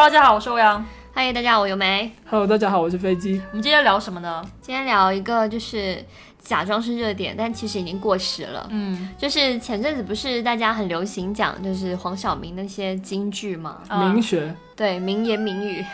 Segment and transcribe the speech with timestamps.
[0.00, 0.86] Hello，大家好，我是欧阳。
[1.12, 2.12] 嗨，大家好，我尤梅。
[2.30, 3.42] Hello，大家好，我是飞机。
[3.50, 4.40] 我们今天聊什么呢？
[4.60, 6.00] 今天聊一个就是
[6.38, 8.68] 假装是热点，但其实已经过时了。
[8.70, 15.84] 嗯，就是前阵子不是大家很流行讲就是黄晓明那些京剧吗，啊明学，对，名言名语。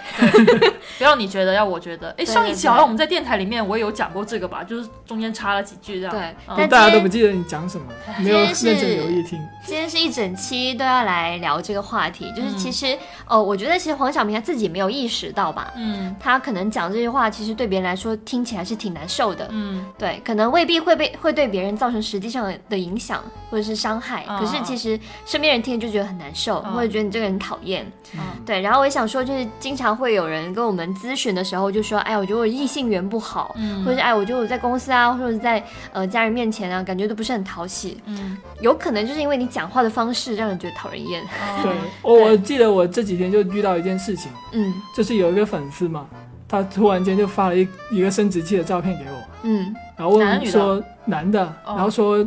[0.99, 2.15] 不要你觉得，要我觉得。
[2.19, 6.15] 哎，上一期好像我们在电台里面我也有讲过这个吧，就是中间插了几句这样。
[6.15, 7.87] 对嗯但大家都不记得你讲什么，
[8.19, 9.41] 没有认今天是真留意听。
[9.65, 12.95] 今天是一整期都要来聊这个话题，就是嗯其实，
[13.27, 28.61] 哦，我觉得其实黄晓明他自己没有意识到吧，嗯他可能讲这些话，其实对别人来说听起来是挺难受的，嗯对，可能未必会被会对别人造成实际上的影响或者是伤害，嗯可是其实身边人听就觉得很难受，嗯或者觉得你这个人讨厌，嗯对。
[28.61, 33.85] 然后我也想说，就是经常会有人跟我们咨询的时候就说，哎，我觉得我异性缘不好，嗯。
[33.85, 41.23] 或者是哎，我觉得我在公司啊，或者是在呃家人面前啊，感觉都不是很讨喜，嗯，有可能就是因为你讲话的方式让人觉得讨人厌，
[41.63, 44.75] 对哦， 我我记得我这几天就遇到一件事情，嗯。
[44.97, 46.07] 就是有一个粉丝嘛，
[46.49, 51.75] 他突然间就发了一一个生殖器的照片给我，嗯，然后问说男的，哦。
[51.75, 52.27] 然后说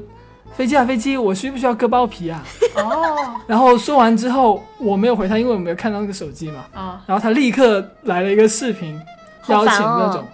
[0.56, 2.44] 飞机啊飞机，我需不需要割包皮啊？
[2.76, 3.16] 哦
[3.48, 9.00] 然后说完之后我没有回他，因为我没有看到那个手机嘛，啊，然后他立刻来了一个视频
[9.48, 10.26] 邀请那种。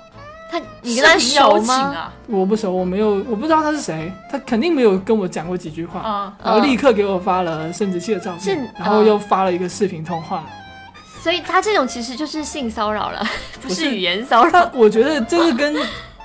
[0.49, 1.73] 他你跟他熟吗？
[1.73, 2.13] 啊？
[2.27, 10.43] 我不熟，我没有，我不知道他是谁，他肯定没有跟我讲过几句话，啊，然后立刻给我发了生殖器的照片，然后又发了一个视频通话。
[11.21, 13.25] 所以他这种其实就是性骚扰了，
[13.61, 14.51] 不 不是是语言骚扰。
[14.51, 15.75] 他我觉得这个跟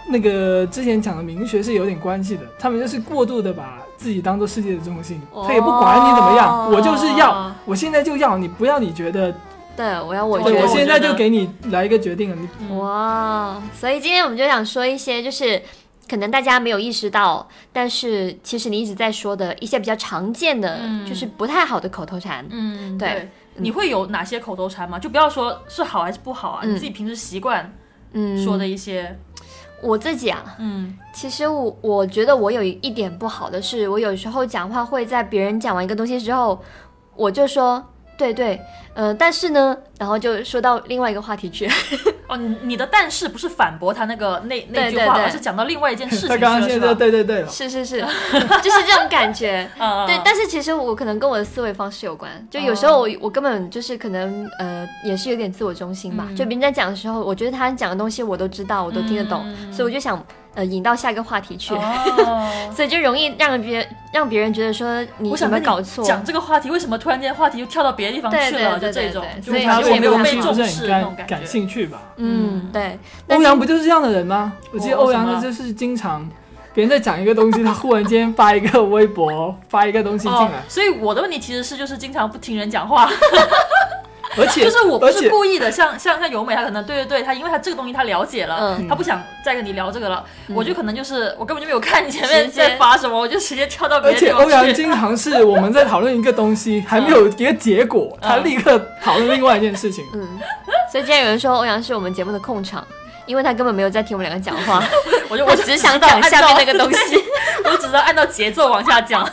[0.08, 9.35] 那个之前讲的明学是有点关系的，他们就是过度的把自己当做世界的中心，哦他也不管你怎么样，我就是要哦，我现在就要，你不要你觉得，
[9.77, 15.61] 对，我要我觉对得我我现在就给你来一个决定了，你嗯哇，所以今天我们就想说一些，就是
[16.08, 22.47] 可能大家没有意识到，但是其实你一直在说的一些比较常见的，嗯就是不太好的口头禅。
[22.51, 23.29] 嗯，对对。
[23.61, 25.01] 你会有哪些口头禅吗？
[25.01, 27.75] 就不要说是好还是不好啊，嗯你自己平时习惯
[28.13, 29.19] 嗯，说的一些，
[29.83, 30.96] 我自己啊，嗯。
[31.12, 36.61] 其实我我觉得我有一点不好的是，我有时候讲话会在别人讲完一个东西之后，
[37.16, 37.84] 我就说
[38.18, 38.61] 对对，
[38.95, 41.70] 呃，但是呢，然后就说到另外一个话题去。
[42.29, 46.98] 哦，你你的但是不是反驳他那个那那句话，对对对而是讲到另外一件事情他去了，刚刚现在是吧？
[46.98, 48.01] 对对对，是是是，
[48.62, 49.67] 就是这种感觉。
[49.80, 56.27] 嗯，对，嗯但是其实我可能跟我的思维方式有关，就有时候我、我根本就是可能呃也是有点自我中心吧。
[56.28, 60.23] 嗯就别人在讲的时候，我觉得他讲的东西我都知道，我都听得懂，嗯所以我就想
[60.58, 66.02] 呃引到下一个话题去，哦 所以就容易让别人让别人觉得说你有我想跟你没有搞错。
[66.05, 68.77] 讲这个话题，为什么突然间话题又跳到别的地方去了？
[68.80, 71.30] 对对就这种对，对就所以他没有被重视那种感觉。
[71.30, 72.02] 感感兴趣吧？
[72.17, 72.98] 嗯，对。
[73.29, 74.52] 欧阳不就是这样的人吗？
[74.73, 76.29] 我记得欧阳什么他就是经常
[76.75, 83.08] 别人在讲一个东西，他忽然间发一个微博，发一个东西进哦来，，所以我的问题其实是就是经常不听人讲话，
[84.36, 94.55] 而且就是我不是故意的，像像像由美，她可能对对对，她因为她这个东西她了解了，嗯她不想再跟你聊这个了，嗯我就可能就是我根本就没有看你前面在发什么，我就直接跳到别而且的地方去。
[94.55, 100.05] 欧阳经常是我们在讨论一个东西，还没有 一个结果，他立刻讨论另外一件事情。
[100.14, 100.27] 嗯，
[100.92, 102.86] 所以今天有人说欧阳是我们节目的控场，
[103.27, 104.83] 因为他根本没有在听我们两个讲话，
[105.28, 107.24] 我就我只想讲下面那个东西。
[107.64, 109.28] 我只知道按照节奏往下讲。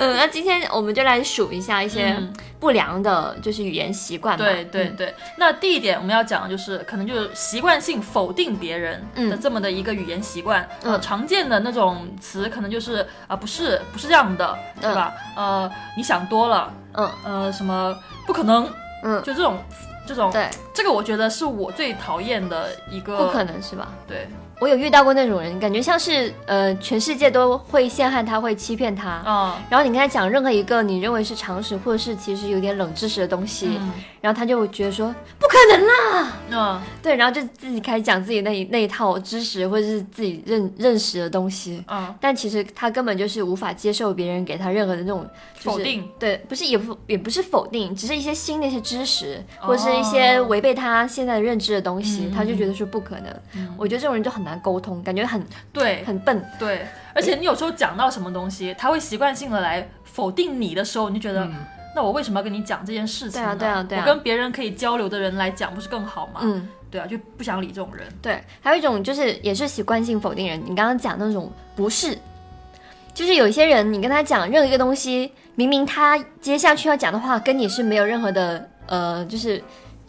[0.00, 4.42] 嗯，那今天我们就来数一下一些嗯不良的，就是语言习惯吧。
[4.44, 10.66] 对对嗯对，那第一点我们要讲的就是，可能就是习惯性否定别人的嗯这么的一个语言习惯。
[10.82, 15.12] 嗯呃，常见的那种词可能就是啊、不是不是这样的，对吧？
[15.36, 17.94] 呃，你想多了，嗯呃，什么
[18.26, 18.66] 不可能，
[19.04, 19.58] 嗯，就这种
[20.06, 23.88] 这种，对，这个我觉得是我最讨厌的一个，不可能是吧？
[24.08, 24.26] 对，
[24.60, 29.08] 我有遇到过那种人，感觉像是呃，全世界都会陷害他，会欺骗他。
[29.08, 33.90] 啊、然后你跟他讲任何一个你认为是常识或者是其实有点冷知识的东西，嗯。
[34.20, 35.06] 然后他就会觉得说
[35.38, 36.82] 不可能啦，嗯。
[37.02, 49.68] 对，然后就自己开始讲自己那一那一套知识或者是自己认认识的东西，嗯，但其实他根本就是无法接受别人给他任何的那种、就是、否定，对，不是也不也不是否定，只是一些新的一些知识，哦。
[49.68, 53.34] 或者是一些违背他现在的认知的东西，嗯他就觉得说不可能。
[53.54, 53.74] 嗯。
[53.78, 56.44] 我觉得这种人就很难沟通，感觉很对很笨。
[56.58, 61.44] 对，而且你有时候讲到什么东西，他会习惯性的来否定你的时候，你就觉得。
[61.44, 61.54] 嗯
[61.92, 63.56] 那我为什么要跟你讲这件事情呢？
[63.56, 66.38] 对啊对啊对啊我跟别人可以交流的人来讲，不是更好吗？
[66.44, 68.06] 嗯，对啊，就不想理这种人。
[68.22, 72.16] 对，还有一种就是也是习惯性否定人，你刚刚讲那种不是，
[73.12, 79.60] 就是有一些人，你跟他讲任何一个东西，明明他接下去要讲的话跟你是没有任何的呃，就是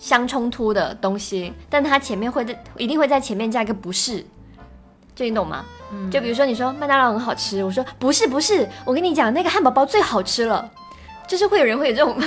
[0.01, 4.25] 相冲突的东西，但它前面会在一定会在前面加一个不是，
[5.13, 5.63] 就你懂吗？
[5.93, 6.09] 嗯。
[6.09, 10.69] 就比如说你说麦当劳很好吃，我说不是不是，我跟你讲那个汉堡包最好吃了，
[11.27, 12.17] 就是会有人会有这种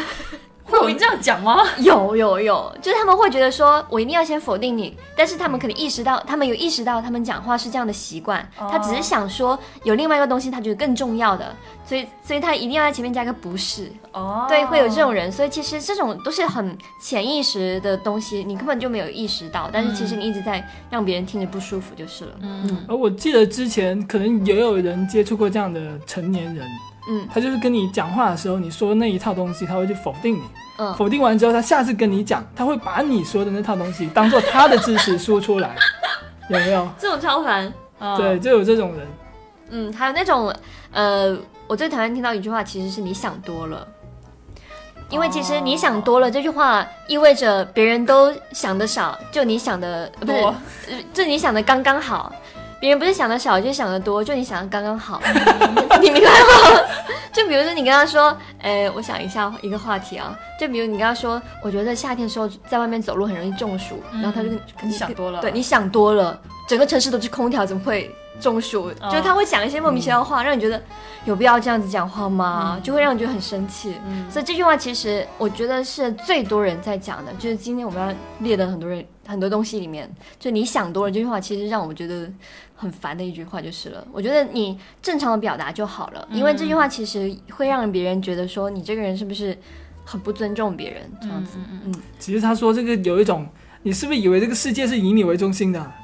[0.64, 1.62] 会有人这样讲吗？
[1.78, 8.68] 有有有，就是他们会觉得说，我一定要先否定你，但是他们可能意识到，他们有意识到他们讲话是这样的习惯，哦。
[8.70, 22.84] 他只是想说有另外一个东西他觉得更重要的，所以所以他一定要在前面加个不是，哦，对，会有这种人，所以其实这种都是很潜意识的东西，你根本就没有意识到，但是其实你一直在让别人听着不舒服就是了，嗯。
[22.88, 26.66] 而我记得之前可能也有人接触过这样的成年人，
[27.08, 30.42] 嗯他就是跟你讲话的时候，你说的那一套东西，他会去否定你。
[30.78, 35.76] 嗯，否定完之后，他下次跟你讲，他会把你说的那套东西当做他的知识说出来，
[36.48, 36.88] 有没有？
[36.98, 37.72] 这种超烦。
[38.00, 39.06] 嗯对，就有这种人。
[39.70, 40.52] 嗯，还有那种
[40.92, 41.36] 呃，
[41.66, 43.86] 我最讨厌听到一句话，其实是你想多了。
[45.10, 52.32] 因为其实你想多了这句话意味着别人都想的少，就你想的呃不是就你想的刚刚好。
[52.80, 55.20] 别人不是想的少，就是想的多，就你想的刚刚好，
[56.00, 56.80] 你明白吗？
[57.32, 64.50] 就比如说你跟他说，哎，我想一下一个话题啊，就比如你跟他说，我觉得夏天的时候在外面走路很容易中暑，然后他就
[64.80, 65.40] 跟你想多了。
[65.40, 66.38] 对你想多了，
[66.68, 68.90] 整个城市都是空调，怎么会中暑？
[69.00, 70.82] 哦就是他会讲一些莫名其妙的话，让你觉得
[71.24, 72.80] 有必要这样子讲话吗？
[72.82, 73.94] 就会让你觉得很生气。
[74.06, 82.30] 嗯所以这句话其实我觉得是最多人在讲的，就是今天我们要列的很多人很多东西里面，就你想多了这句话，其实让我们觉得
[82.74, 84.06] 很烦的一句话就是了。
[84.12, 89.56] 我觉得你正常的表达就好了，因为这句话其实会让别人觉得说你这个人是不是
[90.04, 91.58] 很不尊重别人这样子。
[91.86, 93.46] 嗯其实他说这个有一种，
[93.82, 95.94] 你是不是以为这个世界是以你为中心的啊？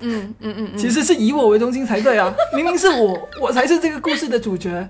[0.00, 2.32] 嗯嗯嗯嗯，其实是以我为中心才对啊！
[2.54, 4.88] 明明是我，我才是这个故事的主角。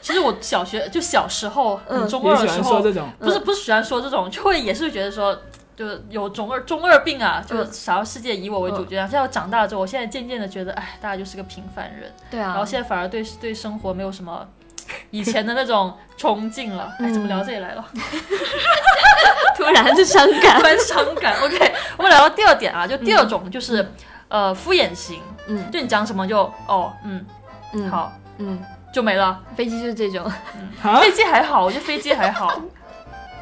[0.00, 5.38] 其实我小学就小时候，嗯很中二的时候，欢说这种，不是不是喜欢说这种，就会也是觉得说，
[5.76, 8.96] 就是有中二中二病啊，就想要世界以我为主角。
[9.08, 14.46] 现在长大了之后，我现在渐渐的觉得，哎，大家就是个平凡人，对啊，然后现在反而对对生活没有什么
[15.10, 16.92] 以前的那种冲劲了。
[17.00, 17.84] 哎，怎么聊这里来了？
[19.56, 20.58] 突然就伤感。
[20.60, 21.34] 突然伤感。
[21.42, 23.92] OK，我们聊到第二点啊，就第二种就是、
[24.28, 27.24] 呃敷衍型，嗯就你讲什么就哦嗯
[27.74, 28.60] 嗯，，好嗯，
[28.92, 29.40] 就没了。
[29.56, 30.24] 飞机就是这种，
[30.82, 32.60] 啊，飞机还好，我觉得飞机还好，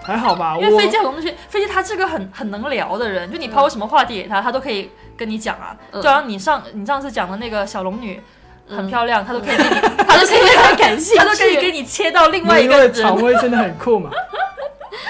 [0.02, 0.56] 还好吧？
[0.58, 5.76] 因为飞机很多东西，飞机他是个很很能聊的人，就你抛什么话题给他，他都可以跟你讲啊。
[5.92, 8.20] 嗯就好像你上你上次讲的那个小龙女。
[8.68, 12.86] 很嗯漂亮，他都可以给你， 他都可以，他感谢他都可以给你切到另外一因个人。
[12.92, 14.10] 为常威真的很酷嘛。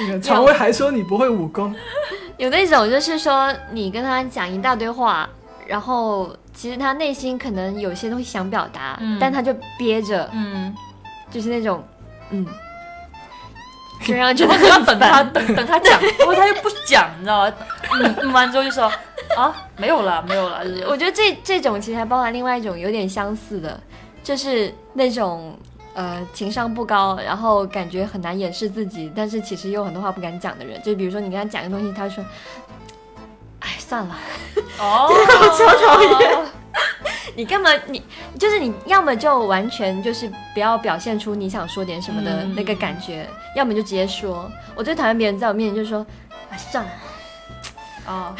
[0.00, 1.74] 那个常威还说你不会武功，
[2.36, 5.28] 有那种就是说你跟他讲一大堆话，
[5.66, 10.74] 然后其实他内心可能有些东西想表达，嗯但他就憋着，嗯，
[11.30, 11.82] 就是那种
[12.30, 12.44] 嗯，
[14.04, 15.22] 就让人觉得你要很等他。
[15.22, 17.52] 等等他讲，然后他又不讲，你知道吗？
[17.94, 18.90] 嗯嗯完之后就说
[19.36, 23.78] 啊没有了没有了，我觉得这这种其实还包含另外一种有点相似的，
[24.22, 25.56] 就是那种
[25.94, 30.82] 呃情商不高，然后感觉很难掩饰自己，但是其实又有很多话不敢讲的人。
[30.82, 32.24] 就比如说你跟他讲一个东西，他说，
[33.60, 34.16] 哎算了。
[34.78, 35.08] 哦，
[35.58, 36.38] 超讨厌。
[37.34, 37.70] 你干嘛？
[37.86, 38.02] 你
[38.38, 44.50] 就是你要么就完全就是不要表现出你想说点什么的嗯那个感觉，要么就直接说。
[44.74, 46.06] 我最讨厌别人在我面前就说，
[46.48, 46.90] 哎，算了，
[48.06, 48.34] 啊，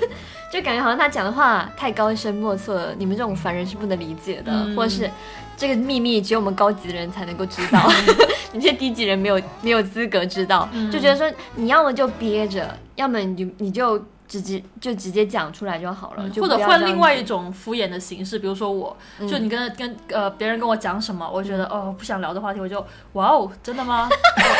[0.52, 4.76] 就感觉好像他讲的话太高深莫测了，你们这种凡人是不能理解的，嗯。
[4.76, 5.10] 或者是
[5.56, 7.90] 这个秘密只有我们高级的人才能够知道，
[8.52, 10.90] 你这低级人没有没有资格知道，嗯。
[10.90, 19.26] 就觉得说你要么就憋着，要么你就你就直接就直接讲出来就好了，就或者换另外一种敷衍的形式，比如说我，嗯。
[19.26, 24.06] 就你跟跟呃别人跟我讲什么，我觉得哦不想聊的话题，我就哇哦，真的吗？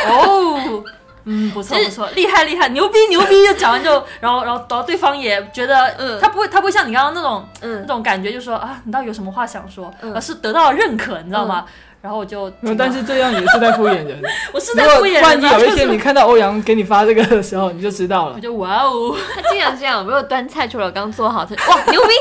[0.09, 0.83] 哦。
[1.25, 3.45] 嗯，不错不错，厉害厉害，牛逼 牛逼！
[3.47, 7.87] 就讲完就，然后然后然后对方也觉得，嗯他不会他不会像你刚刚那种嗯那嗯。
[7.87, 11.65] 种感觉，就说啊，你到底有什么话想说，嗯而是得到了认可，你知道吗？
[12.01, 14.21] 然后我就但是这样也是在敷衍人。
[14.51, 18.39] 我是在敷衍万一人啊，就是有一天你看到欧阳给你发这个的时候，你就知道了我。
[18.41, 22.13] 就哇哦， 他经常这样，我没有端菜出来，我刚做好，他哇牛逼！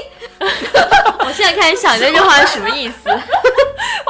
[1.26, 3.10] 我现在开始想这句话是什么意思？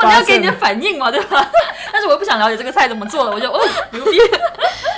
[0.02, 1.50] 我要给你的反应嘛，对吧？
[2.32, 3.60] 想了解这个菜怎么做的，我就哦
[3.92, 4.18] 牛逼，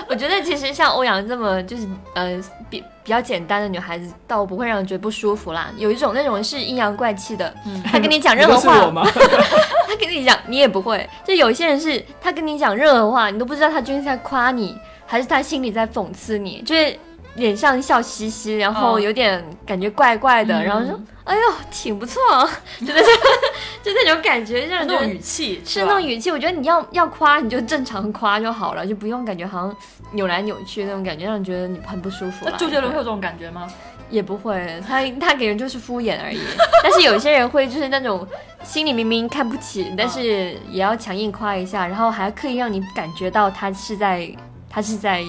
[0.09, 5.69] 我觉得其实像欧阳这么就是呃比比较简单的女孩子，倒不会让人觉得不舒服啦。
[5.77, 9.05] 有一种那种是阴阳怪气的，嗯他跟你讲任何话？
[9.89, 11.09] 他跟你讲你也不会。
[11.25, 16.97] 就有一些人是他跟你讲任何话，你都不知道他究竟在夸你，还是他心里在讽刺你，就是
[17.37, 19.01] 脸上笑嘻嘻，然后哦。
[19.01, 20.65] 有点感觉怪怪的，嗯。
[20.65, 22.21] 然后说哎呦挺不错，
[22.81, 23.13] 就那种
[23.83, 29.77] 就那种感觉，那种语气是那种语气，我觉得你要要夸你就正常夸就好了，就不用感觉好像
[30.13, 33.67] 扭来扭去那种感觉，让人觉得你很不舒服周杰伦会有这种感觉吗？
[34.11, 36.39] 也不会，他他给人就是敷衍而已。
[36.85, 38.25] 但是有些人会就是那种
[38.63, 44.31] 心里明明看不起，但是也要强硬夸一下，然后还刻意让你感觉到他是在
[44.69, 45.25] 他是在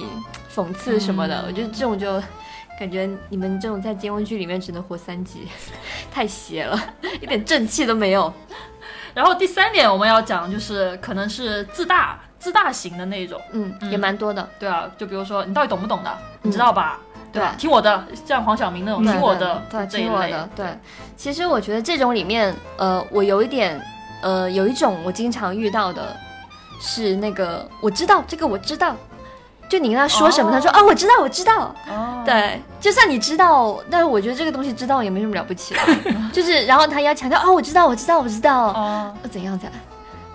[0.56, 1.42] 讽刺什么的。
[1.42, 2.20] 嗯我觉得这种就
[2.78, 5.46] 感觉你们这种在金庸剧里面只能活三集，
[6.10, 6.78] 太邪了，
[7.20, 8.32] 一点正气都没有。
[9.14, 14.46] 然后第三点我们要讲就是可能是自大自大型的那种，嗯，嗯也蛮多的。
[14.58, 16.98] 对啊，就比如说你到底懂不懂的，你知道吧？
[17.32, 20.66] 对听我的，像黄晓明那种听我的对，听我的，对。
[21.16, 23.78] 其实我觉得这种里面，呃，我有一点，
[24.22, 26.16] 呃，有一种我经常遇到的
[26.80, 28.94] 是那个，我知道这个我知道，
[29.68, 30.52] 就你跟他说什么，哦。
[30.52, 31.74] 他说啊，我知道，我知道。
[31.88, 35.80] 哦，对，就算你知道，但是我觉得这个东西知道也没什么了不起的，
[36.32, 39.80] 就是然后他要强调啊，我知道，我知道，我知道，哦，呃怎样怎样，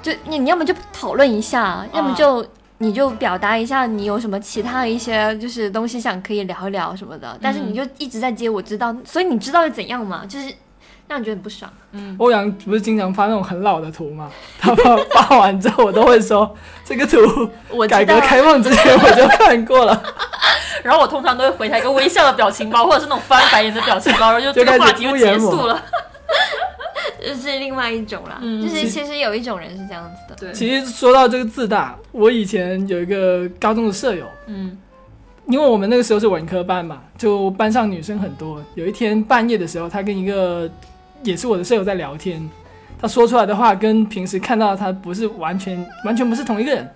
[0.01, 2.45] 就你你要么就讨论一下，要么就
[2.79, 10.25] 你就表达一下你有什么其他的一些就是东西想可以聊一聊什么的，但是你就一直在接我知道，所以你知道又怎样嘛？
[10.27, 10.51] 就是
[11.11, 11.71] 让你觉得很不爽。
[11.91, 12.15] 嗯。
[12.17, 14.31] 欧阳不是经常发那种很老的图吗？
[14.59, 17.17] 他发发完之后，我都会说 这个图
[17.69, 20.03] 我改革，开放之前我就看过了，
[20.83, 25.83] 然后我通常都会回他一个微笑的表情包，或者是那种翻白眼的表情包，然后就这个话题就结束了。
[27.23, 28.61] 这是另外一种啦，嗯。
[28.61, 34.77] 就是是其实有一种人是这样子的，对，其实说到这个自大，我以前有一个高中的舍友，嗯。
[35.47, 38.63] 因为我们那个时候是文科班嘛，就班上女生很多。
[38.75, 40.69] 有一天半夜的时候，他跟一个
[41.23, 42.49] 也是我的舍友在聊天，
[43.01, 46.89] 他说出来的话跟平时看到他不是完全完全不是同一个人。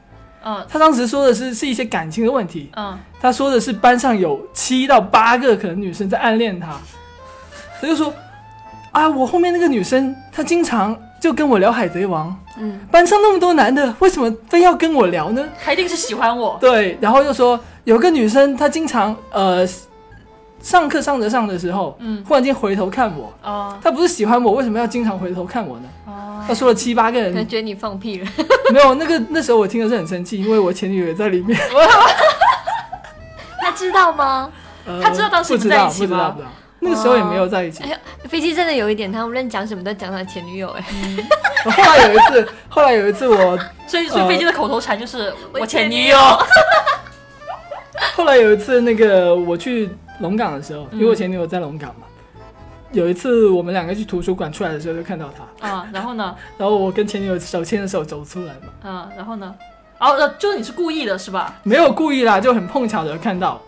[0.43, 0.65] 嗯。
[0.69, 6.79] 他当时说的是是一些感情的问题，嗯，他说的是班上有七到八个可能女生在暗恋他，
[7.81, 8.13] 他就说
[8.91, 15.43] 啊，我后面那个女生她经常就跟我聊海贼王，嗯，班上那么多男的，为什么非要跟我聊呢？
[15.63, 16.57] 他一定是喜欢我。
[16.61, 19.67] 对，然后又说有个女生，她经常呃
[20.65, 22.23] 上课上着上的时候，嗯。
[22.27, 23.77] 忽然间回头看我，哦。
[23.83, 25.83] 他不是喜欢我，为什么要经常回头看我呢？
[26.07, 28.27] 哦，他说了七八个人，觉得你放屁了，
[28.73, 31.55] 没有那个那时候我听的是很生气，因为我前女友也在里面。
[33.61, 34.49] 他知道吗？
[34.87, 36.07] 呃她知道当时不在一起吗？
[36.07, 37.83] 不知道，不知道，那个时候也没有在一起。
[37.83, 37.89] 哎。
[37.89, 40.83] 呀，飞机真的有一点，他无论讲什么都讲他前女友，哎，
[41.63, 43.55] 后来有一次，后来有一次我，
[43.85, 46.17] 所以所以呃飞机的口头禅就是我我前女友。
[48.15, 52.07] 后来有一次那个我去龙岗的时候，因为我前女友在龙岗嘛。
[52.91, 55.29] 有一次我们两个去图书馆出来的时候，就看到
[55.59, 56.33] 他，啊，然后呢？
[56.57, 59.53] 然后我跟前女友手牵着手走出来嘛，嗯，然后呢？
[59.99, 61.55] 哦，呃就是你是故意的是吧？
[61.63, 63.61] 没有故意啦，就很碰巧的看到。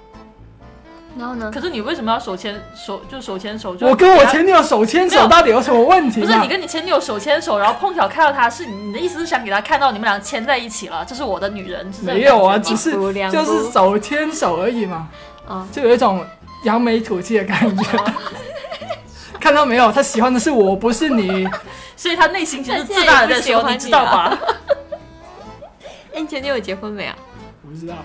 [1.17, 1.51] 然后呢？
[1.51, 3.01] 可是你为什么要手牵手？
[3.09, 3.75] 就手牵手？
[3.75, 6.47] 就我跟我前女友手牵手，到底有什么问题不是你？
[6.47, 11.03] 跟你前女友手牵手，然后碰巧看到她，是你你的意思是想给她看到你们俩牵在一起了？
[11.05, 12.91] 这是我的女人，没有啊，只是
[13.31, 15.09] 就是手牵手而已嘛，
[15.47, 16.23] 啊，就有一种
[16.67, 17.83] 扬眉吐气的感觉。
[19.39, 19.89] 看到没有？
[19.89, 21.47] 他喜欢的是我，不是你。
[21.95, 24.37] 所以他内心其实自大的在说，也不喜欢你知道吧？
[26.13, 27.15] 哎，你前女友结婚没啊？
[27.63, 27.95] 不知道，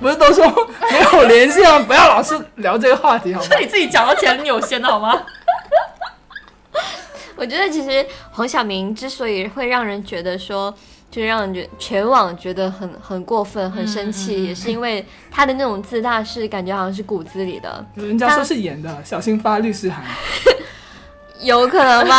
[0.00, 0.46] 不是都说
[0.90, 1.80] 没有联系吗？
[1.80, 3.58] 不要老是聊这个话题好吗是？
[3.58, 5.20] 你自己讲到前女友先的好吗？
[7.36, 10.72] 我觉得其实黄晓明之所以会让人觉得说，
[11.14, 20.02] 就让人觉全网觉得很很过分、很生气，嗯嗯嗯也是因为他的那种自大是感觉好像是骨子里的，人家说是演的，小心发律师函。
[21.40, 22.16] 有可能吗？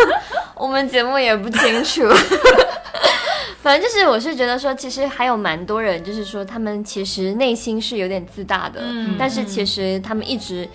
[0.56, 2.02] 我们节目也不清楚。
[3.60, 10.68] 反正就是，我是觉得说，其实还有蛮多人，就是说他们其实内心是有点自大的，嗯但是其实他们一直，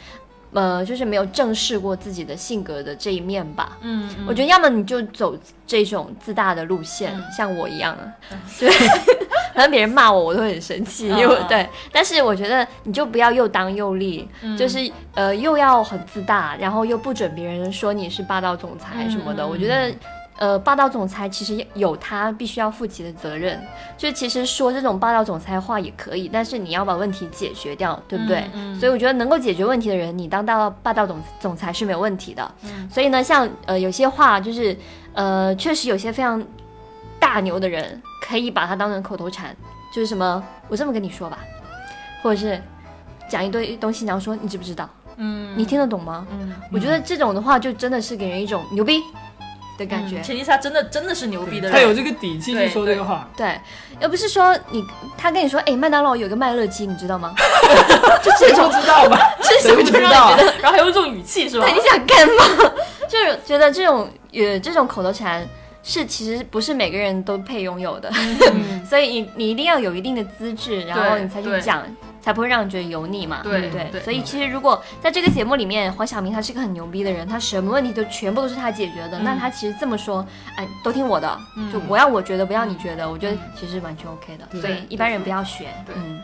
[0.54, 3.77] 呃，就是没有正视过自己的性格的这一面吧。
[3.82, 7.24] 嗯，我觉得要么你就走这种自大的路线，嗯。
[7.32, 8.13] 像我一样啊，
[8.60, 8.70] 对，
[9.54, 14.58] 反正别人骂我，我都很生气，因为对，但是我觉得你就不要又当又立，嗯。
[14.58, 19.94] 就是呃又要很自大，然后又不准别人说你是霸道总裁什么的，我觉得。
[20.38, 23.60] 呃，霸道总裁其实有他必须要负起的责任，
[23.98, 28.39] 就其实说这种霸道总裁话也可以，但是你要把问题解决掉，对不对？
[28.53, 32.51] 嗯嗯所以我觉得能够解决问题的人，你当到霸道总总裁是没有问题的。
[32.63, 34.77] 嗯所以呢，像呃有些话就是
[35.13, 36.44] 呃确实有些非常
[37.20, 39.56] 大牛的人，可以把它当成口头禅，
[39.94, 41.39] 就是什么我这么跟你说吧，
[42.22, 42.62] 或者是
[43.27, 44.88] 讲一堆东西，然后说你知不知道？
[45.20, 46.27] 嗯你听得懂吗？
[46.32, 49.01] 嗯我觉得这种的话，就真的是给人一种牛逼
[49.77, 50.19] 的感觉。
[50.19, 53.29] 嗯前提是他真的真的是牛逼的人，他有这个底气去说这个话。
[53.38, 53.57] 对，
[54.01, 54.84] 而不是说你
[55.17, 57.34] 他跟你说，哎，麦当劳有个麦乐鸡，你知道吗？
[58.24, 59.17] 就这谁种不知道吧？
[59.62, 60.46] 谁不就知道啊让你觉？
[60.46, 61.74] 得，然后还有这种语气是吧对，？
[61.75, 62.72] 你想干嘛？
[63.07, 65.48] 就是觉得这种呃这种口头禅
[65.84, 68.12] 是其实不是每个人都配拥有的，
[68.51, 71.84] 嗯所以你你一定要有一定的资质，然后你才去讲，
[72.27, 73.89] 才不会让你觉得油腻嘛，对不对？
[73.89, 86.19] 对所以其实如果在这个节目里面，黄晓明他是一个很牛逼的人，他什么问题都全部都是他解决的，嗯那他其实这么说，哎，都听我的，嗯就我要我觉得，不要你觉得，我觉得其实完全 OK 的，对所以一般人不要学，对嗯，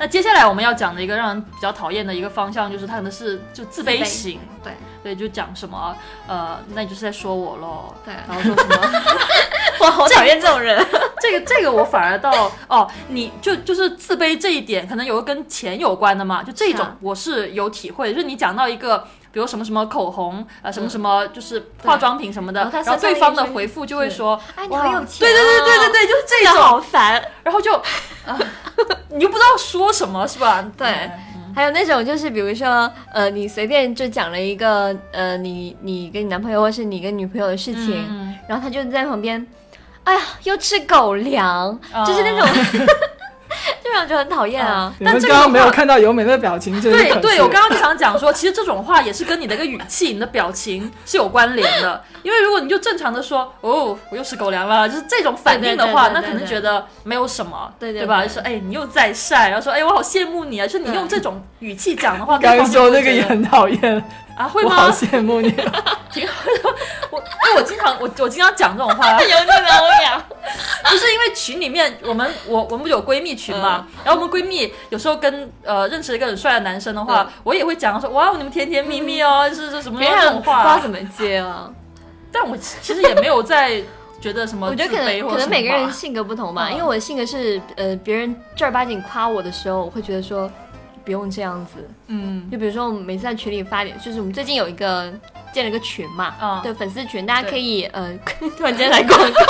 [0.00, 4.72] 那接下来我们要讲的一个让人比较讨厌的一个方向，就是他可能是就自卑型，对
[5.02, 5.94] 对，就讲什么
[6.26, 8.74] 呃，那你就是在说我喽，对然后说什么。
[9.80, 10.84] 我好讨厌这种人，
[11.20, 19.04] 这个这个我反而到哦，你就就是自卑这一点，可能有个跟钱有关的嘛，就这种我是有体会，就是你讲到一个。
[19.34, 27.20] 比如什么什么口红，呃，什么什么就是化妆品什么的，然后他然后对方的回复就会说，哎，你好有钱、对对对对对，对，就是 这这种，好烦。
[27.42, 27.72] 然后就，
[28.24, 28.38] 啊，
[29.10, 30.64] 你又不知道说什么，是吧？
[30.78, 30.88] 对
[31.34, 39.44] 嗯还有那种就是比如说，呃，你随便就讲了一个，呃，你你跟你男朋友或是你跟女朋友的事情，嗯然后他就在旁边，
[40.04, 42.48] 哎呀，又吃狗粮，啊就是那种，
[43.82, 44.92] 就让人觉很讨厌啊。
[45.04, 52.02] 但这个刚刚没有看到由美的表情，真是对对，我刚刚就想讲说，其实这种话也是跟你的一个语气、你的表情是有关联的。
[52.24, 58.20] 因为如果你就正常的说，哦，我又吃狗粮了，就是这种反应的话，对对对对那可能觉得没有什么，对对吧？
[58.20, 58.28] 对。
[58.28, 60.66] 就说，哎，你又在晒，然后说，哎，我好羡慕你啊！
[60.66, 64.04] 就是你用这种语气讲的话，对刚刚说那个也很讨厌，
[64.36, 64.90] 啊，会吗我好？
[64.90, 65.50] 羡慕你。
[66.14, 66.74] 挺好的
[67.10, 70.22] 我因为我经常我我经常讲这种话， 有那狗粮，
[70.88, 81.68] 不是因为群里面我们我我们不有闺蜜群嘛，嗯然后我们闺蜜有时候跟呃认识一个很帅的男生的话，嗯我也会讲说哇你们甜甜蜜蜜哦，是是什么这别人不知道种话怎，么接啊。
[82.30, 83.82] 但我其实也没有在
[84.20, 90.48] 觉得什么我觉得可能可能每个人性格不同吧，嗯因为我的性格是，呃，别人正儿八经夸我的时候，我会觉得说
[91.04, 91.88] 不用这样子。
[92.06, 95.12] 嗯就比如说我们每次在群里发点，就是我们最近有一个
[95.52, 98.12] 建了个群嘛，嗯对粉丝群，大家可以呃
[98.56, 99.42] 突然间来广告，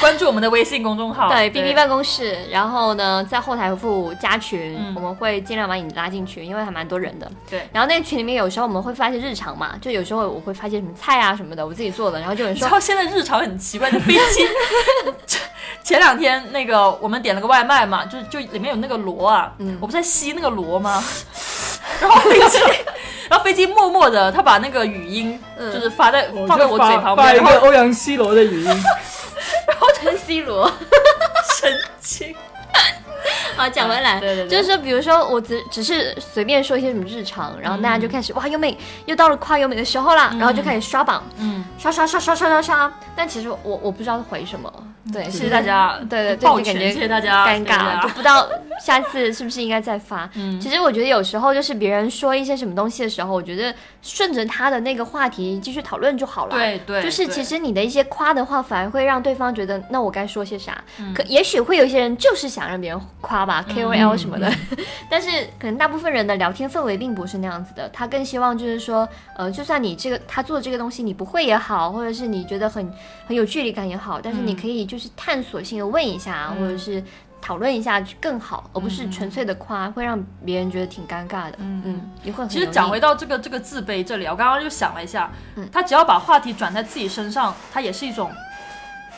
[0.00, 7.30] 关注我们的微信公众号，对 B B 办公室，然后呢在后台回复加群，嗯我们会尽量把你拉进群，因为还蛮多人的。
[7.50, 7.66] 对。
[7.72, 14.46] 然后那个群里面有时候我们会发一些日常嘛，就有时候我会发一些什么菜啊什么的，我自己做的，然后就有人说然后现在日常很奇怪，就飞机。
[15.82, 21.02] 前两天那个我们点了个外卖嘛，就就里面有那个螺啊，嗯我不是在吸那个螺吗？
[22.00, 22.58] 然后飞机，
[23.28, 25.72] 然后飞机默默的，他把那个语音嗯。
[25.72, 28.66] 就是发在、我放在我嘴旁边，发一然后个欧阳西罗的语音，
[29.68, 30.70] 然后陈 C 罗。
[31.60, 32.34] 神经。
[33.56, 34.48] 好，讲回来，对对对。
[34.48, 42.62] 就是说，比如说我只只是随便说一些什么日常，然后大家就开始、哇优美又到了夸优美的时候啦，然后就开始刷榜，嗯，刷刷刷刷刷刷。
[42.62, 44.70] 刷，但其实我我不知道回什么，
[45.12, 48.48] 对，谢是谢大家，对对对，就感觉谢谢大家，尴尬，就不知道
[48.84, 50.28] 下次是不是应该再发。
[50.34, 56.56] 嗯其实我觉得有时候就是别人说一些什么东西的时候，我觉得顺着他的那个话题继续讨论就好了。。
[56.56, 60.82] 对对，就是其实你的一些夸的话，反而会让对方觉得，那我该说些啥？
[60.98, 64.52] 嗯可也许会有一些人就是想让别人夸吧，KOL 什么的，
[65.08, 67.88] 但是可能大部分人的聊天氛围并不是那样子的。
[67.90, 72.92] 他更希望就是说，呃，就算你这个他做的这个东西你不会也好，或者是你觉得很
[73.26, 77.02] 很有距离感也好，但是你嗯可以就是探索性的问一下，嗯或者是
[77.40, 81.58] 讨论一下更好，而不是纯粹的夸，会让别人觉得挺尴尬的。
[81.58, 88.30] 嗯嗯，也会很其实讲回到这个这个自卑这里啊，我刚刚就想了一下，嗯他只要把话题转在自己身上，他也是一种，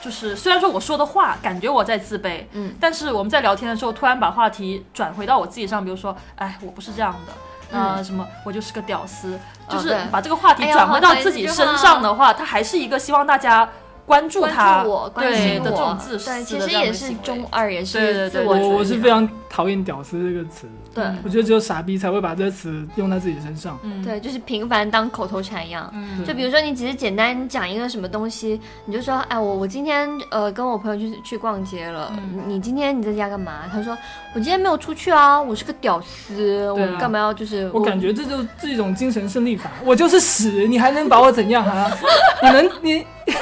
[0.03, 7.33] 就是虽然说我说的话感觉我在自卑，嗯，但是我们在聊天的时候突然把话题转回到我自己上，比如说，哎，我不是这样的。
[7.71, 8.27] 呃，什么？
[8.45, 9.39] 我就是个屌丝，
[9.69, 13.69] 就是把这个话题转回到自己身上的话，他还是一个希望大家
[14.09, 18.57] 关注关他，注我，关对心我的这种自私其这样实也是中二，也是对对自我。
[18.57, 23.79] 我我是非常讨厌“屌丝”这个词，对我觉得只有傻逼才会把这个词用在自己身上。
[23.83, 25.91] 嗯，对，就是频繁当口头禅一样。
[25.95, 33.65] 嗯，就比如说，你只是简单讲一个什么东西，你就说，哎，我我今天呃跟我朋友去去逛街了，嗯你今天你在家干嘛？
[33.71, 33.97] 他说
[34.35, 41.91] 我今天没有出去啊，我是个屌丝，啊我干嘛要就是我感觉这就是一种精神胜利法，我就是屎，你还能把我怎样啊？
[42.43, 43.35] 你能你就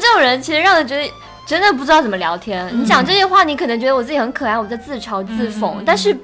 [0.00, 1.12] 这种人，其实让人觉得
[1.46, 2.68] 真的不知道怎么聊天。
[2.72, 6.16] 你讲这些话，你可能觉得我自己很可爱，我在自嘲自讽，嗯但是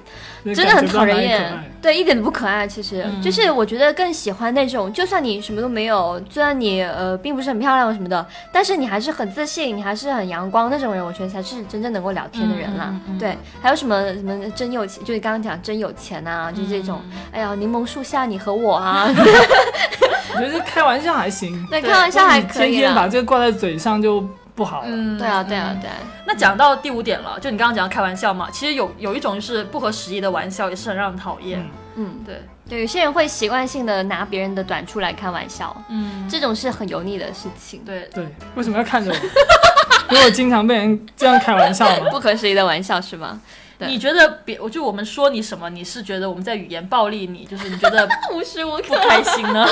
[0.44, 2.66] 真的很讨人厌，对，一点都不可爱。
[2.66, 3.20] 其实、嗯。
[3.20, 12.94] 就是我觉得更喜欢那种，就算你什么都没有，就算你呃并不是很漂亮什么的，但是你还是很自信，你还是很阳光那种人，我觉得才是真正能够聊天的人啦。
[13.18, 17.18] 对，还有什么什么真有钱，就是刚刚讲真有钱啊，就这种，嗯。
[17.32, 19.06] 哎呀，柠檬树下你和我啊，
[20.34, 23.06] 我觉得开玩笑还行，对，对开玩笑还可以天天把。
[23.08, 24.24] 这个挂在嘴上就
[24.60, 24.86] 不好了。
[24.90, 25.96] 嗯，对啊，对啊，嗯对啊。
[26.26, 31.58] 那讲到第五点了，就你刚刚讲的开玩笑嘛，其实有有一种就是不合时宜的玩笑，也是很让人讨厌。
[31.60, 39.16] 嗯嗯，对，对，有些人会习惯性的拿别人的短处来开玩笑，嗯，这种是很油腻的事情，对，对，为什么要看着我？
[40.14, 42.08] 因为我经常被人这样开玩笑嘛。
[42.12, 43.40] 不合时宜的玩笑是吗？
[43.80, 49.66] 对你觉得别，我就我们说你什么，你是觉得我们在语言暴力你，就是你觉得 无时无不开心呢？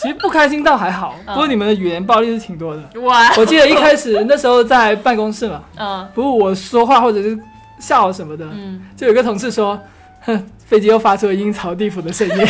[0.00, 3.00] 其实不开心倒还好，嗯不过你们的语言暴力是挺多的。
[3.00, 7.38] 哇，我记得一开始那时候在办公室嘛，嗯不过我说话或者是
[7.80, 9.78] 笑什么的，嗯，就有个同事说，
[10.22, 12.46] 哼，飞机又发出了阴曹地府的声音。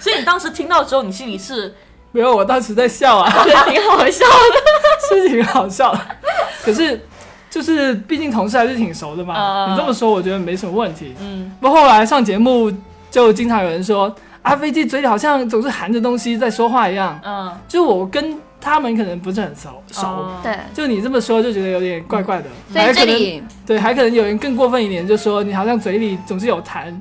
[0.00, 1.74] 所以你当时听到之后，你心里是
[2.12, 4.34] 没有，我当时在笑啊，觉得挺好笑的。
[5.08, 6.00] 是挺好笑的。
[6.62, 7.00] 可是
[7.50, 11.14] 就是毕竟同事还是挺熟的嘛，嗯你这么说我觉得没什么问题。
[11.20, 12.72] 嗯不过后来上节目
[13.10, 17.18] 就经常有人说，阿，飞机嘴里好像总是含着东西在说话一样。
[17.24, 20.02] 嗯就我跟他们可能不是很熟熟。
[20.02, 22.48] 哦对，就你这么说，就觉得有点怪怪的。
[22.72, 26.92] 所以还可能这里对，还可能有人更过分一点，就说你好像嘴里总是有痰，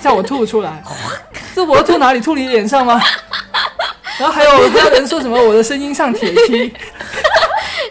[0.00, 0.82] 叫我吐出来。
[1.54, 2.20] 这我要吐哪里？
[2.20, 3.00] 吐你脸上吗？
[4.18, 6.72] 然后还有还有人说什么我的声音像铁梯，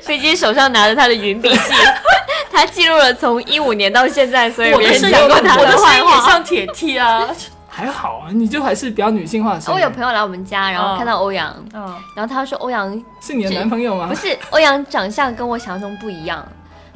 [0.09, 1.73] 飞机手上拿着他的云笔记，
[2.51, 6.27] 他记录了从一五年到现在所以别人我的声音，讲过他我的声音也坏话。
[6.31, 7.27] 像铁梯啊。
[7.67, 9.71] 还好啊，你就还是比较女性化的。
[9.71, 12.91] 我有朋友来我们家，然后看到欧阳，嗯，然后他说欧阳
[13.21, 14.15] 是你的男朋友吗不？
[14.15, 16.43] 是欧阳长相跟我想象中不一样，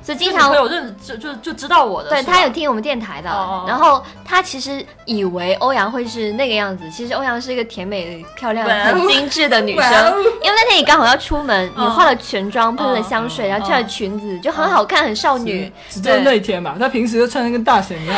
[0.04, 3.30] 所以经常就你朋友认就就就知道我的，对他有听我们电台的，
[3.66, 10.16] 然后他其实以为欧阳会是那个样子，其实欧阳是一个甜美、漂亮、很精致的女生哦。
[10.20, 15.72] 因为那天你刚好要出门，你嗯化了全妆，喷了香水，嗯然后穿了裙子，就很好看，很少女。
[15.89, 18.16] 只只有那一天嘛，他平时就穿的跟大神一样，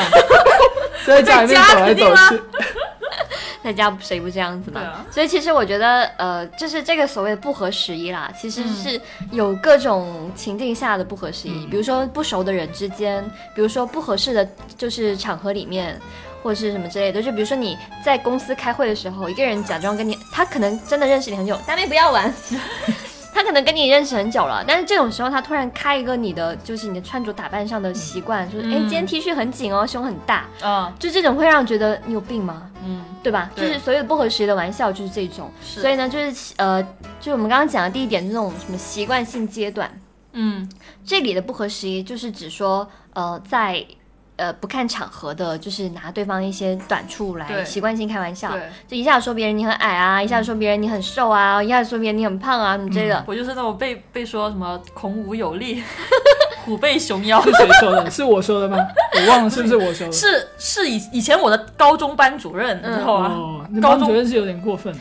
[1.05, 2.41] 在家里面走来走去。
[3.65, 4.79] 在家谁不这样子嘛？
[4.81, 9.01] 啊所以其实我觉得，呃，就是这个所谓的不合时宜啦，其实嗯是
[9.31, 13.23] 有各种情境下的不合时宜，嗯比如说不熟的人之间，
[13.55, 14.47] 比如说不合适的
[14.77, 15.99] 就是场合里面。
[16.45, 22.31] 或者是什么之类的，就比如说你在公司开会的时候，一个人假装跟你，他可能真的认识你很久，大妹不要玩，
[23.35, 30.89] 他可能跟你认识很久了，但是这种时候他突然开一个你的，就是你的穿着打扮上的习惯，就是哎、嗯今天 T 恤很紧哦，胸很大，嗯。
[30.97, 32.71] 就这种会让人觉得你有病吗？
[32.85, 33.51] 嗯，对吧？
[33.53, 33.67] 对。
[33.67, 36.81] 就是所有的不合时宜的玩笑就是这种，所以呢，就是呃，
[37.19, 39.91] 就是我们刚刚讲的第一点，这种什么习惯性阶段，
[40.31, 40.69] 嗯。
[41.05, 43.85] 这里的不合时宜就是指说，呃，在
[44.37, 48.51] 呃不看场合的，就是拿对方一些短处来习惯性开玩笑，
[48.87, 53.23] 就一下子说别人你很矮啊，一下子说别人你很瘦啊，一下子说别人你很胖啊，什么之类的。
[53.27, 55.81] 我就是那种被被说什么孔武有力，
[56.65, 57.51] 虎背熊腰是。
[57.53, 58.07] 谁说的？
[58.11, 58.77] 是我说的吗？
[59.19, 60.11] 我忘了是不是我说的。
[60.13, 63.27] 是是以以前我的高中班主任，你知道吗？
[63.33, 64.93] 哦，高中班主任是有点过分。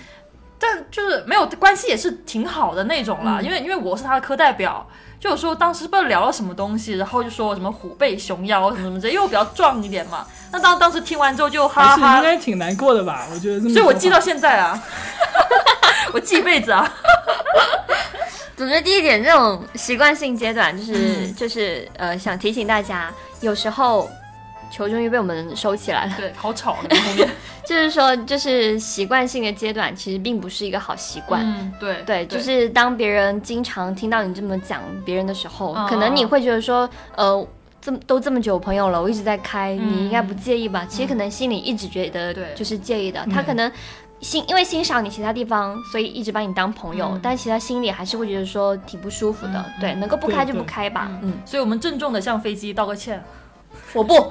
[0.56, 4.86] 但就是没有关系也是挺好的那种啦，因为因为我是他的科代表，
[5.24, 10.26] 就有时候当时不知道聊了什么东西，然后就说我什么虎背熊腰什么什么之类，因为我比较壮一点嘛。
[10.52, 13.26] 那当当时听完之后就哈哈是应哈，该挺难过的吧？
[13.32, 13.72] 我觉得这么。
[13.72, 14.78] 所以我记到现在啊，
[16.12, 16.92] 我记一辈子啊。
[18.54, 23.10] 总之，第一点，这种习惯性阶段，就是、嗯就是呃，想提醒大家，
[23.40, 24.10] 有时候
[24.74, 26.14] 球终于被我们收起来了。
[26.18, 26.76] 对，好吵。
[27.64, 31.42] 就是说，就是习惯性的阶段，其实并不是一个好习惯。
[31.46, 37.46] 嗯，对对，就是当别人经常听到你这么讲别人的时候，嗯可能你会觉得说，呃，
[37.80, 40.84] 这么都这么久朋友了，我一直在开，嗯你应该不介意吧？
[40.88, 43.70] 其实可能心里一直觉得对就是介意的，他可能。
[44.20, 49.52] 欣因为欣赏你其他地方，所以一直把你当朋友，嗯但其他心里还是会觉得说挺不舒服的。
[49.56, 51.10] 嗯对，能够不开就不开吧。
[51.20, 53.22] 嗯，所以我们郑重的向飞机道个歉。
[53.92, 54.30] 我不，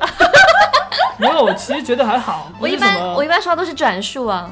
[1.17, 2.51] 没有，我其实觉得还好。
[2.60, 4.49] 我一般我一般刷都是转述啊，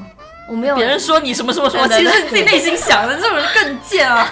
[0.49, 4.27] 我没有别人说你什么什么什么，其实你自己内心想的，这种人更贱啊。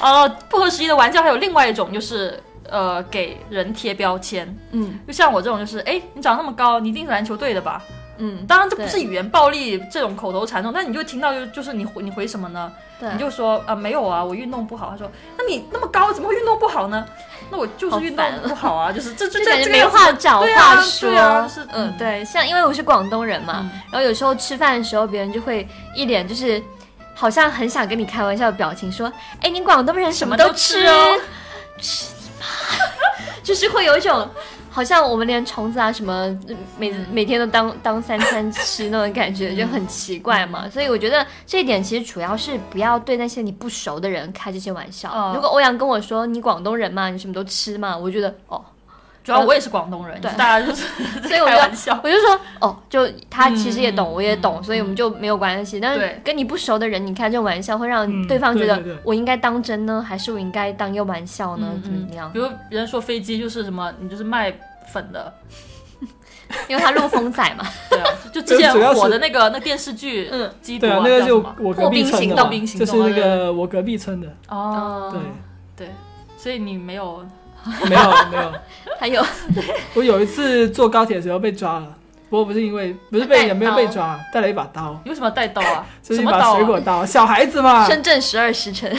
[0.00, 7.82] 呃， 不合时宜的玩笑还有另外一种，就是呃给人贴标签，嗯就像我这种，就是哎，你长那么高，你一定是篮球队的吧？
[8.18, 12.72] 嗯，当然这不是语言暴力这种口头禅那种，但你就听到就就是你回你回什么呢？
[13.00, 14.90] 对，你就说啊、没有啊，我运动不好。
[14.90, 17.04] 他说那你那么高，怎么会运动不好呢？
[17.50, 23.70] 那我就是运动不好啊， 就是这这就感觉没话找话说，对啊，就是嗯，对，像因为我是广东人嘛，嗯。
[23.90, 26.62] 然后有时候吃饭的时候，别人就会一脸就是
[27.14, 30.86] 好像很想跟你开玩笑的表情，说：“哎，你广东人什么都吃。
[30.86, 31.18] 哦，
[31.80, 32.46] 吃你妈！”
[33.42, 34.28] 就是会有一种
[34.74, 36.12] 好像我们连虫子啊什么
[36.48, 40.68] 呃每嗯每天都当当三餐吃那种感觉，就很奇怪嘛。
[40.68, 45.12] 所以我觉得这一点其实主要是不要对那些你不熟的人开这些玩笑。
[45.14, 48.60] 嗯如果欧阳跟我说你广东人嘛，你什么都吃嘛，我觉得哦。
[49.24, 50.84] 主要我也是广东人，对大家就 是
[51.26, 51.98] 所以我就开玩笑。
[52.04, 55.80] 我就说哦，就他其实也懂，嗯我也懂，嗯所以我们就没有关系。
[55.80, 61.68] 但是跟你不熟的人，你开这种玩笑，会让嗯对方觉得我应该当真呢，还是我应该当一个玩笑呢？
[61.72, 62.38] 嗯怎么样比？
[62.38, 64.52] 如别人说飞机就是什么，你就是卖
[64.92, 65.32] 粉的，
[66.68, 74.28] 因为他陆风仔嘛， 对啊，就之前火的那个那电视剧，嗯，对啊，那个就我隔壁村的嘛，破冰行动就是那个我隔壁村的。
[74.50, 75.08] 哦，
[75.76, 75.94] 对，对，
[76.36, 77.24] 所以你没有
[77.88, 78.52] 没 有没有，
[78.98, 79.24] 还有。
[79.94, 81.86] 我有一次坐高铁的时候被抓了，
[82.28, 85.86] 不过不是因为不是被也没有被抓，带了一把刀，你为什么要带刀啊？
[86.02, 86.54] 就是一把？
[86.54, 88.94] 水果刀，小孩子嘛，深圳十二时辰，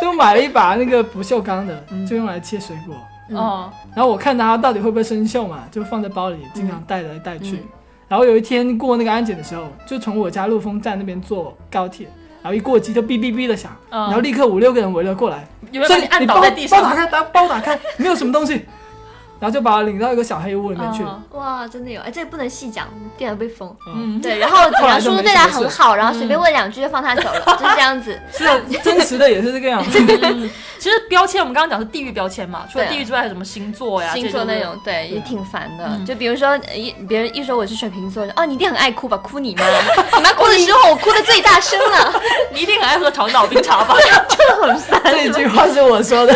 [0.00, 2.96] 就买了一把那个不锈钢的，就用来切水果。
[3.38, 7.56] 哦，然后我看它到底会不会生锈嘛，就放在包里，经常带来带去。
[7.56, 7.68] 嗯
[8.08, 12.06] 然后有一天过那个安检的时候，就从我家陆丰站那边坐高铁，
[12.42, 14.02] 然后一过机就哔哔哔的响，嗯。
[14.06, 16.82] 然后立刻五六个人围了过来，所以有没有把你按倒包在地上？
[16.82, 18.66] 包打开，打包打开，没有什么东西，
[19.42, 21.02] 然后就把他领到一个小黑屋里面去。
[21.02, 22.86] 嗯哇，真的有，哎，这个不能细讲，
[23.18, 23.74] 电脑被封。
[23.88, 28.16] 嗯，对，然后警察叔叔对他很好，然后嗯随便问两句就放他走了，就是这样子。
[28.32, 29.98] 是啊，真实的也是这个样子。
[30.22, 34.12] 嗯其实标签我们刚刚讲是地域标签嘛，除了地域之外，还有什么星座呀？
[34.14, 35.84] 星座那种，对，也挺烦的。
[35.86, 39.16] 嗯就比如说，呃一别人一说我是水瓶座，哦，你一定很爱哭吧？
[39.16, 39.64] 哭你妈！
[40.16, 42.14] 你妈哭的时候，我哭的最大声了，
[42.54, 43.94] 你一定很爱喝长岛冰茶吧？
[44.62, 45.00] 很烦。
[45.04, 46.34] 这一句话是我说的。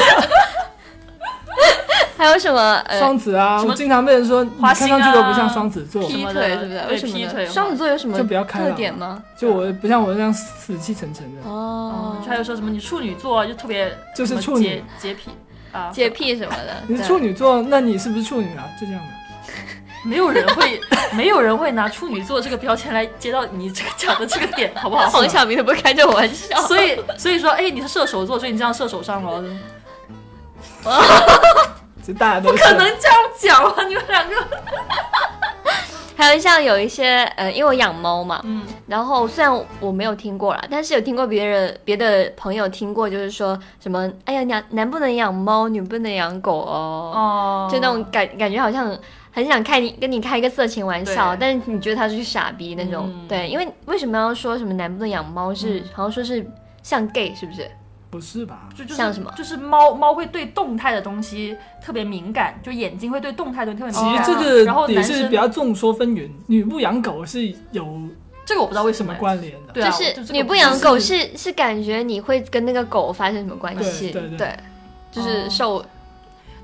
[2.17, 2.75] 还有什么？
[2.87, 6.81] 呃，双子啊，我经常被人说你花心啊看上去都不像双子座，劈腿是不是？
[6.89, 7.13] 为什么？
[7.15, 9.23] 劈腿双子座有什么就比较开朗特点吗？
[9.37, 15.31] 就我不像我这样死气沉沉的，哦，还有说什么你处女座就特别就是处女洁洁癖
[15.73, 16.75] 啊，洁癖什么的。
[16.89, 18.65] 你是处女座，那你是不是处女啊？
[18.81, 19.09] 就这样的。
[20.05, 20.81] 没有人会
[21.13, 25.09] 没有人会拿处女座这个标签来接到你这个讲的这个点，好不好？
[25.09, 26.57] 黄晓明都不会开这种玩笑。
[26.63, 29.45] 所以所以说，哎，你是射手座，所以你这样射手上了，
[32.07, 33.85] 这大家都不可能这样讲啊！
[33.89, 34.37] 你们两个，
[36.17, 48.97] 还有像有一些呃，因为我养猫嘛，嗯，然后虽然我没有听过啦，但是有听过别人别的朋友听过，就是说什么，哎呀，男男不能养猫，女不能养狗哦，哦，就那种感感觉好像
[49.33, 53.27] 很想开你跟你开一个色情玩笑，但是你觉得他是傻逼那种，嗯。
[53.29, 56.49] 对，因为为什么要说什么男不能养猫是、好像说是
[56.83, 57.69] 像 gay 是不是？
[58.17, 58.69] 不是吧？
[58.75, 64.25] 就就是像什么就是猫猫会对动态的东西特别敏感，就眼睛会对动态的东西特别敏感。
[64.25, 67.87] 实这然后个也是男生比较众说纷纭，女不养狗是有
[68.47, 69.75] 这个我不知道为什什么关联的。
[69.75, 74.11] 对啊，就就是这个你不养狗是是感觉你会跟那个狗发生什么关系？
[74.11, 74.57] 对对对
[75.11, 75.85] 就是哦受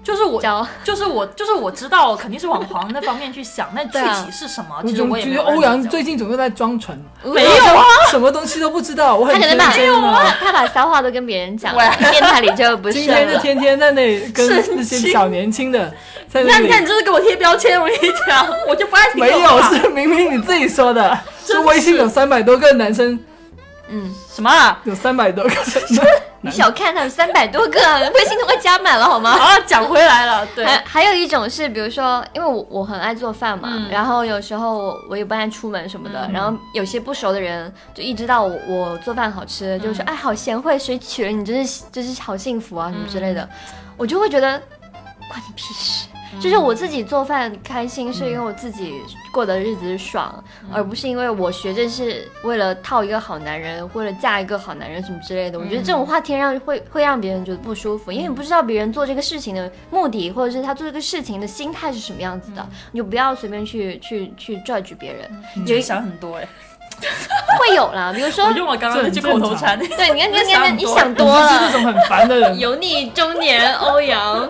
[0.02, 0.66] 就是我教。
[0.84, 10.36] 就是我就是我知道肯定是往黄那方面去想，那具体是什么，其实我也觉得欧阳最近总是在装纯，没有啊，什么东西都不知道，我很天他可能把真啊。
[10.40, 13.14] 他把骚话都跟别人讲，喂电台里就不今是今。
[13.16, 15.92] 天就天天在那里跟那些小年轻的
[16.28, 23.18] 在那你看，你看，你里，这是给我贴标签，我跟你讲，我就不爱听没有是明明你自己说的，是微信是有三百多个男生，
[23.92, 24.50] 嗯，什么？
[24.50, 24.80] 啊？
[24.84, 25.50] 有三百多个。
[26.44, 27.78] 你小看他们三百多个，
[28.14, 29.30] 微信都快加满了好吗？
[29.38, 33.88] 啊，讲回来了，对，还还有一种是，比如说，因为我我很爱做饭嘛，嗯。
[33.88, 36.32] 然后有时候我我也不爱出门什么的，嗯。
[36.32, 43.48] 然后有些不熟的人就一知道我我做饭好吃，就说哎好贤惠，谁娶了你真是真是好幸福啊什么之类的，
[43.96, 44.60] 我就会觉得
[45.28, 46.08] 关你屁事。
[46.40, 49.00] 就是我自己做饭开心，是因为我自己
[49.32, 50.42] 过的日子爽，
[50.72, 55.58] 而不是因为我学这是为了套一个好男人，为了嫁一个好男人什么之类的。
[55.58, 65.30] 我觉得这种话听让会会让别人觉得不舒服，因为你不知道别人做这个事情的目的，或者是他做这个事情的心态是什么样子的，你就不要随便去去去 judge 别人。
[65.54, 66.48] 你这个想很多哎，
[67.58, 71.72] 会有啦，比如说我，用我刚刚那句口头禅，对，你看，你看，你看，你想多想多我是那。
[71.72, 72.58] 种很烦的人。
[72.58, 74.48] 油腻中年欧阳，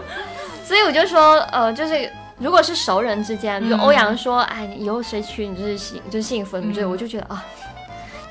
[0.73, 3.81] 所以我就说，呃，就是如果是熟人之间，比如嗯。
[3.81, 7.45] 欧阳说，哎，以后谁娶你就是幸就是幸福，什么之类，我就觉得啊，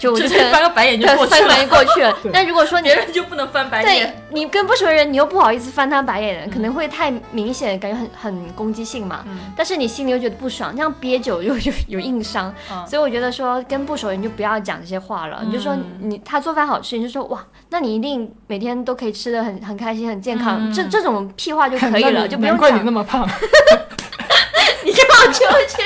[0.01, 2.31] 就我就就是翻个白眼就过去了翻白，眼过去了 对。
[2.31, 4.23] 但如果说你别人就不能翻白对眼。
[4.31, 9.23] 你跟不熟的人，你又不好意思翻他白眼，可能会太明显，感觉很很攻击性嘛。
[9.27, 12.53] 嗯但是你心里又觉得不爽，这样憋久又有有硬伤。
[12.71, 22.91] 嗯所以我觉得说跟不熟人就不要讲这些话了，你就说嗯你他做饭好吃，你就说哇，那你一定每天都可以吃的很很开心、很健康，嗯这这种屁话就可以了， 就不用难怪你那。
[22.91, 23.25] 么胖，
[24.83, 25.81] 你给我出去！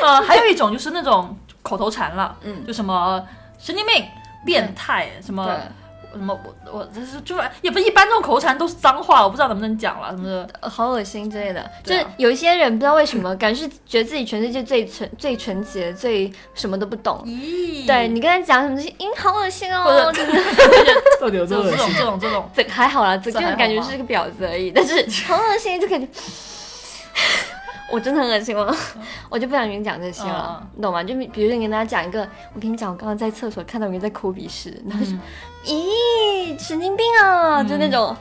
[0.00, 1.36] 呃，还有一种就是那种
[1.68, 2.66] 口头禅了，嗯。
[2.66, 3.22] 就什么
[3.58, 4.04] 神经病、
[4.44, 5.54] 变态，什么
[6.12, 17.22] 什么我我这是就是也不是一般这种口头禅都是脏话，我不知道能不能讲了什么好恶心之类的，就是有一些人不知道为什么，感觉是觉得自己全世界最纯、最纯洁、最什么都不懂。
[17.26, 17.86] 咦。
[17.86, 20.34] 对你跟他讲什么东西，嗯，好恶心哦，真的。
[21.20, 21.94] 到底有这种这种多恶心？
[21.98, 24.94] 这种这种， 这还好啦，这个这还好吗感觉是个婊子而已，但是
[25.26, 26.08] 好恶心，就感觉。
[27.90, 28.74] 我真的很恶心吗，
[29.30, 31.02] 我就不想跟你讲这些了，嗯你懂吗？
[31.02, 32.20] 就比如说你跟大家讲一个，
[32.54, 35.18] 我跟你讲，我刚刚在厕所看到有人在抠鼻屎，然后就说，
[35.64, 38.14] 咦，神经病啊，就那种，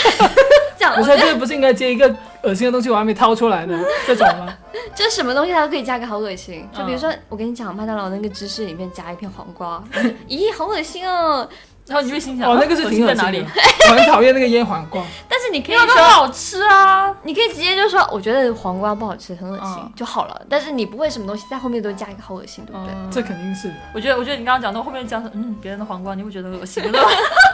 [0.76, 4.52] 讲我说这不是应该接一个恶心的东西，我还没掏出来呢， 这种吗？
[4.94, 7.00] 就什么东西它都可以加个好恶心，就比如嗯。
[7.00, 9.82] 说我跟你讲，麦当劳那个芝士里面加一片黄瓜，
[10.28, 11.48] 咦，好恶心哦。
[11.86, 13.44] 然后你就会心想，哦，那个是恶挺恶心的心在哪里？，
[13.90, 15.00] 我很讨厌那个腌黄瓜。
[15.28, 17.14] 但是你可以说，好吃啊。
[17.22, 20.40] 你可以直接就说，我觉得黄瓜不好吃，很恶心、嗯就好了。
[20.48, 22.92] 但是你不会什么东西在后面都加一个好恶心，对不对？
[22.92, 26.98] 嗯这肯定是的我觉得，我觉得你刚刚讲到后面讲说，嗯，别人的黄瓜你会觉得恶心的，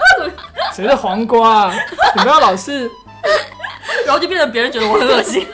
[0.74, 1.74] 谁的黄瓜啊？
[2.16, 2.90] 你不要老是
[4.06, 5.46] 然后就变成别人觉得我很恶心。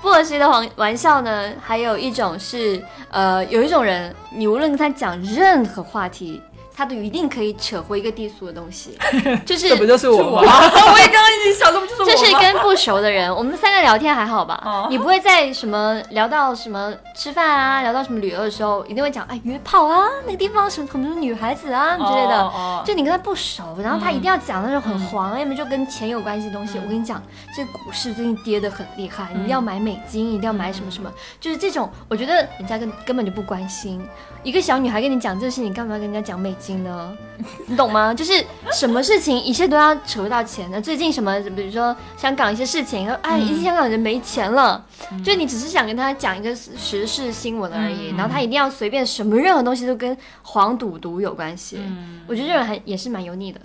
[0.00, 6.40] 不恶心的玩玩笑呢，还有一种是，呃，有一种人，你无论跟他讲任何话题，
[6.78, 8.96] 他都一定可以扯回一个低俗的东西，
[9.44, 10.52] 就是这不就是是我我吗？
[10.94, 12.12] 我也刚刚一直想，这不就是我吗？
[12.16, 14.62] 这是跟不熟的人，我们三个聊天还好吧？
[14.64, 22.40] 哦你不会在什么聊到什么吃饭啊，聊到什么旅游的时候，一定会讲哎约炮啊，那个地方什么很多女孩子啊之类的。
[22.42, 26.78] 哦哦就你跟他不熟，然后他一定要讲那种很黄，要么就跟钱有关系的东西。
[26.78, 27.20] 我跟你讲，
[27.56, 34.00] 这股市最近跌得很厉害，你一定要买美金，一定要买什么什么，就是这种，我觉得人家根根本就不关心。
[34.44, 37.16] 一个小女孩跟你讲这事，你干嘛要跟人家讲美金呢？
[37.66, 38.12] 你懂吗？
[38.14, 38.32] 就是
[38.72, 40.80] 什么事情一切都要扯到钱的。
[40.80, 44.84] 最近什么，比如说香港一些事情，说哎，一些香港人没钱了，
[45.24, 51.78] 就你只是想跟他讲一个时事新闻而已，然后他一定要随便什么任何东西都跟黄赌毒有关系。
[51.80, 53.60] 嗯，我觉得这种还也是蛮油腻的。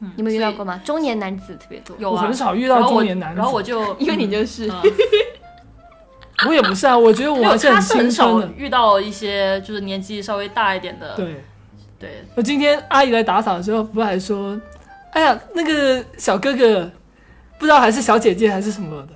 [0.00, 0.80] 嗯你们遇到过吗？
[0.84, 1.96] 中年男子特别多。
[1.98, 4.82] 有啊，我很少遇到中年男子然后我就因为你就是嗯
[6.46, 8.08] 我也不是啊，我觉得我没有还是很他是很。
[8.10, 11.44] 少遇到一些就是年纪稍微大一点的，对，
[11.98, 14.58] 对，我今天阿姨来打扫的时候，不是还说，
[15.12, 16.90] 哎呀，那个小哥哥，
[17.58, 19.08] 不知道还是小姐姐还是什么的。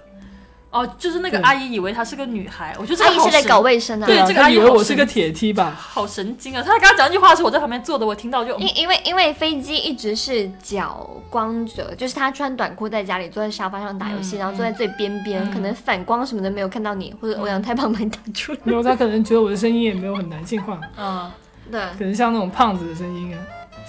[0.73, 4.07] 哦，就是那个阿姨以为她是个女孩，我觉得这阿姨是在搞卫生的。
[4.07, 5.77] 啊，对这个阿姨以为我是个铁梯吧？
[5.79, 6.63] 好神经啊！
[6.63, 18.59] 她刚刚讲那句话的时候，我在旁边坐的，我听到就因因为因为飞机一直是脚光着，就是她穿短裤在家里坐在沙发上打游戏，嗯然后坐在最边边，嗯可能反光什么的没有看到你，或者欧阳太胖把你打出来。
[18.65, 21.31] 没有，他可能觉得我的声音也没有很男性化，嗯，
[21.71, 23.39] 对，可能像那种胖子的声音啊，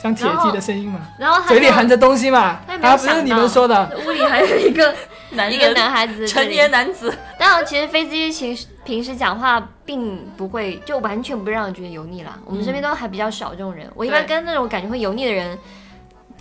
[0.01, 4.93] 像铁鸡的声音嘛，然后他嘴里含着东西嘛，啊，不是你们说的，屋里还有一个
[5.31, 12.38] 男一个男孩子成年男子，当然，其实飞机其实平时讲话并不会，就完全不让人觉得油腻啦。
[12.45, 13.89] 我们身边都还比较少这种人。
[13.95, 15.57] 我一般跟那种感觉会油腻的人，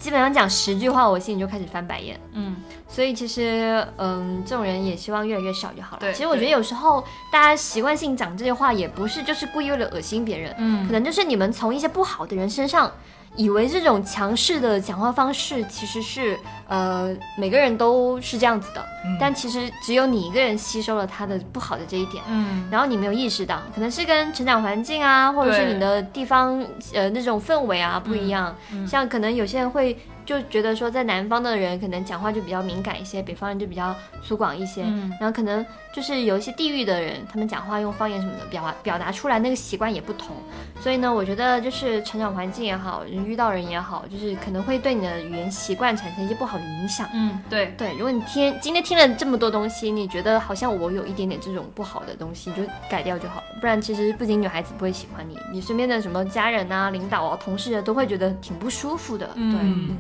[0.03, 2.19] 基本上讲十句话，我心里就开始翻白眼。
[2.33, 2.57] 嗯，
[2.89, 6.01] 所以其实，嗯，这种人也希望越来越少就好了。
[6.01, 12.91] 对其实我觉得有时候大家习惯性讲这些话，也不是就是故意为了恶心别人，嗯可能就是你们从一些不好的人身上，
[13.37, 22.23] 以为这种强势的讲话方式其实是呃每个人都是这样子的，嗯但其实只有你一个人吸收了他的不好的这一点。
[22.29, 28.55] 嗯，然后你没有意识到，可能是跟成长环境啊，或者是你的地方呃那种氛围啊不一样。
[28.73, 34.83] 嗯像可能有些人会就觉得说，在南方的人可能讲话就比较敏感一些，北方人就比较粗犷一些。
[34.85, 40.35] 嗯然后可能就是有一些地域的人，他们讲话用方言什么的表达表达出来那个习惯也不同。
[40.81, 47.09] 所以呢，我觉得就是成长环境也好，遇到人也好，就是可能会对你的语言习惯产生一些不好的影响。
[47.13, 53.45] 嗯，对，对，如果你听今天听了这么多东西，你觉得好像我有一点点这种不好的东西，你就改掉就好了。
[53.61, 59.31] 不然其实不仅女孩子不会喜欢你，你身边的什么家人啊、领导啊、同事啊，都会觉得挺不舒服的。
[59.35, 59.97] 嗯对，嗯，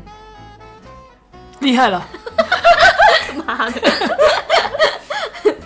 [1.62, 2.04] 厉害了，
[3.46, 3.80] 妈的，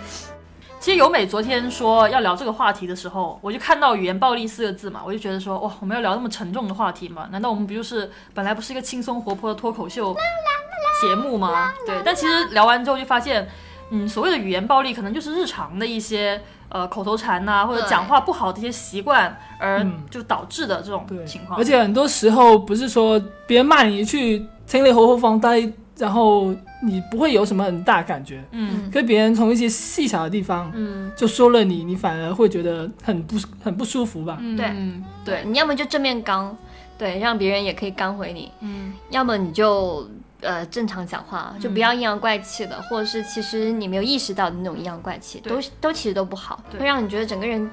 [0.79, 7.27] 其实由美昨天说要聊这个话题的时候，我就看到“语言暴力”四个字嘛，我就觉得说，哇，我们要聊那么沉重的话题吗？
[7.31, 10.15] 难道我们不就是本来不是一个轻松活泼的脱口秀
[11.01, 11.73] 节目吗？
[11.85, 13.49] 对，但其实聊完之后就发现，
[13.89, 21.59] 嗯，所谓的语言暴力可能就是日常的一些呃口头禅呐、或者讲话不好的一些习惯，而嗯就导致的这种情，况。
[21.59, 25.61] 而且很多时候不是说别人骂你一句听了后后放呆，
[25.97, 34.37] 然后你不会有什么很大感觉，嗯，可是别人从一些细小的地方嗯，就说了你，你反而会觉得很不很不舒服吧？
[34.39, 34.55] 嗯。
[34.55, 34.71] 对
[35.25, 36.55] 对，你要么就正面刚，
[36.97, 38.93] 对，让别人也可以刚回你，嗯。
[39.09, 40.07] 要么你就。
[40.41, 47.67] 呃，正常讲话就不要阴阳怪气的，或者是其实你没有意识到的那种阴阳怪气，都都其实都不好，会让你觉得整个人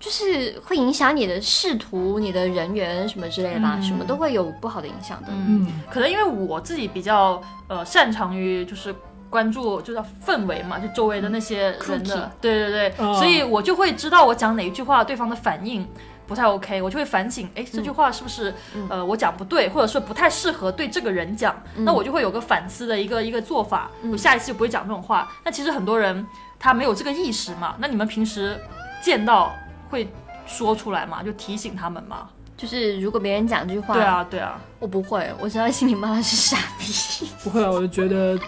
[0.00, 3.82] 就是会影响你的仕途、你的人缘什么之类的吧，嗯。
[3.82, 5.28] 什么都会有不好的影响的。
[5.30, 5.66] 嗯。
[5.68, 8.92] 嗯，可能因为我自己比较呃擅长于就是
[9.28, 13.14] 关注就是氛围嘛，就周围的那些人的，对对对，哦。
[13.14, 15.86] 所以我就会知道我讲哪一句话对方的反应
[16.26, 18.54] 不太 OK，我就会反省，哎，这句话是不是、
[18.88, 25.28] 呃我讲不对，或者说不太适合对这个人讲，那我就会有个反思的一个一个做法，我下一次就不会讲这种话。
[25.44, 26.24] 那其实很多人
[26.58, 28.56] 他没有这个意识嘛，那你们平时
[29.02, 29.52] 见到
[29.90, 30.08] 会
[30.46, 32.28] 说出来嘛，就提醒他们嘛。
[32.56, 37.26] 就是如果别人讲这句话，对，啊，对啊，我不会，我知道心里骂他是傻逼。
[37.42, 38.38] 不会啊，我就觉得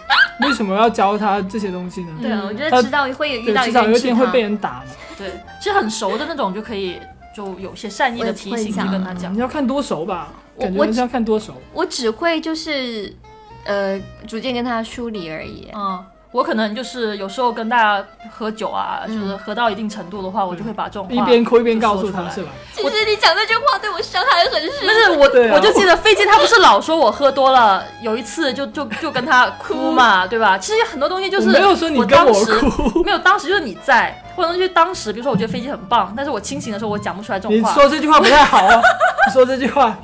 [0.41, 2.13] 为什么要教他这些东西呢？
[2.21, 4.85] 对啊，我觉得知道会有遇对，到至少有会被人打嘛。
[5.17, 7.01] 对，其实很熟的那种就可以
[7.35, 9.39] 就有些善意的提醒，就跟他讲你。
[9.39, 10.29] 要看多熟吧？
[10.57, 11.55] 我我感觉是要看多熟。
[11.73, 13.17] 我只会就是
[13.65, 15.71] 呃逐渐跟他梳理而已。
[15.75, 22.51] 嗯，我可能就是有时候跟大家喝酒啊，嗯就是喝到一定程度的话，我就会把这种话一边哭一边告诉他，是吧？
[22.75, 24.71] 其实你讲这句话对我伤害很深。
[24.81, 30.57] 不是我，对啊我就记得飞机他不是老说我喝多了，有一次就就就跟他 哭嘛，对吧？
[30.57, 37.75] 其实很多东西就是我没有说你跟我当时哭， 没有，当时就是你在，或者东西当时，比如说我觉得飞机很棒，但是我清醒的时候我讲不出来这种话。
[37.75, 38.81] 说这句话不太好啊。
[39.27, 39.95] 你说这句话，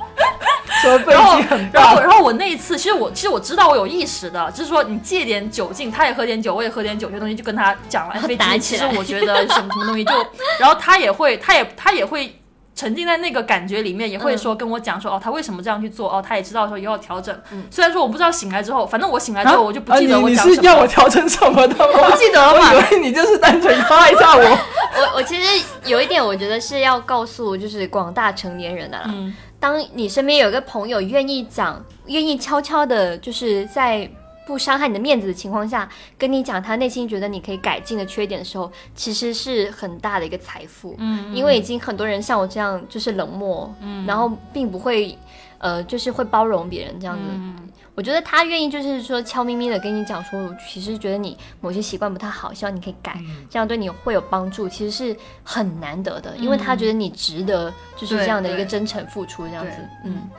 [0.81, 8.13] 说飞然后机很，然后，然后我那一次，其实我其实我知道我有意识的，就是说你借点酒劲，他也喝点酒，我也喝点酒，这些东西就跟他讲了。
[8.13, 10.13] 哎飞机打起来其实我觉得什么什么东西就，
[10.59, 12.35] 然后他也会，他也他也会
[12.75, 17.37] 沉浸在那个感觉里面，也会说跟我讲说、哦，他为什么这样去做，哦，他也知道说以后要调整。
[17.69, 20.55] 虽然说我不知道醒来之后，反正我醒来之后我就不记得我讲什么。
[20.55, 21.99] 是要我调整什么的吗？
[22.03, 22.73] 我不记得了我。
[22.73, 24.43] 以为你就是单纯夸一下我。
[24.95, 29.05] 我我其实有一点，我觉得是要告诉就是广大成年人的啦。
[29.07, 34.09] 嗯当你身边有一个朋友愿意讲，愿意悄悄的，就是在
[34.47, 35.87] 不伤害你的面子的情况下，
[36.17, 40.95] 跟你讲他内心觉得你可以改进的缺点的时候，其实是很大的一个财富。
[40.97, 45.15] 嗯，因为已经很多人像我这样就是冷漠，嗯然后并不会，
[45.59, 47.23] 呃，就是会包容别人这样子。
[47.29, 47.55] 嗯
[47.95, 59.71] 我觉得他愿意就是说悄咪咪的跟你讲说，我其实觉得你某些习惯不太好，希望你可以改，嗯这样对你会有帮助，其实是很难得的，因为他觉得你值得就是这样的一个真诚付出这样子。
[60.05, 60.29] 嗯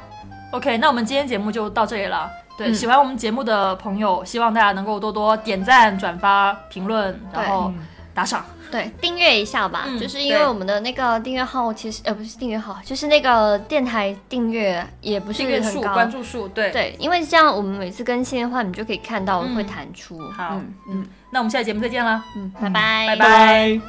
[0.53, 2.31] ，OK，那我们今天节目就到这里了。
[2.57, 8.43] 对，嗯喜欢我们节目的朋友，希望大家能够多多点赞、转发、评论，然后嗯打赏。
[8.71, 15.95] 对，订阅一下吧，嗯就是因为我们的那个订阅号其实呃不是订阅号，就是那个电台订阅也不是订阅数、很高。
[15.95, 16.71] 关注数，对。
[16.71, 20.19] 对，因为这样我们每次更新的话，你就可以看到嗯会弹出。
[20.31, 22.23] 好嗯嗯，那我们下期节目再见啦。
[22.37, 23.81] 嗯，拜拜，拜拜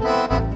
[0.00, 0.47] 拜。